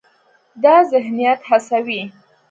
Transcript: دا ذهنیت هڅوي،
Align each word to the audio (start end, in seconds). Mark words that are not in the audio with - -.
دا 0.63 0.75
ذهنیت 0.91 1.39
هڅوي، 1.49 2.01